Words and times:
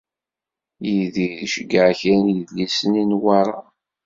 Yidir 0.89 1.31
iceggeε 1.45 1.91
kra 1.99 2.17
n 2.23 2.25
yedlisen 2.35 2.93
i 3.01 3.03
Newwara. 3.09 3.59